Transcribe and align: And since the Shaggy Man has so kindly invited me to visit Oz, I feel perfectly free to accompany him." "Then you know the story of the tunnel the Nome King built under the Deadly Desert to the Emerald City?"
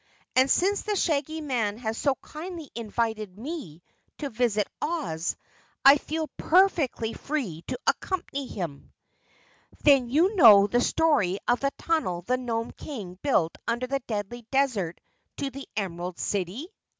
And 0.35 0.49
since 0.49 0.81
the 0.81 0.95
Shaggy 0.95 1.41
Man 1.41 1.77
has 1.77 1.95
so 1.95 2.15
kindly 2.23 2.71
invited 2.73 3.37
me 3.37 3.83
to 4.17 4.31
visit 4.31 4.67
Oz, 4.81 5.35
I 5.85 5.97
feel 5.97 6.27
perfectly 6.37 7.13
free 7.13 7.61
to 7.67 7.77
accompany 7.85 8.47
him." 8.47 8.91
"Then 9.83 10.09
you 10.09 10.35
know 10.35 10.65
the 10.65 10.81
story 10.81 11.37
of 11.47 11.59
the 11.59 11.69
tunnel 11.77 12.23
the 12.23 12.37
Nome 12.37 12.71
King 12.71 13.19
built 13.21 13.55
under 13.67 13.85
the 13.85 14.01
Deadly 14.07 14.47
Desert 14.49 14.99
to 15.37 15.51
the 15.51 15.67
Emerald 15.77 16.17
City?" 16.17 16.69